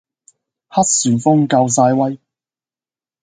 [0.69, 2.19] 黑旋風夠晒威